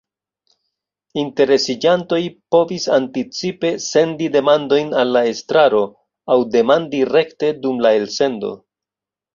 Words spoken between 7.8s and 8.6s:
la elsendo.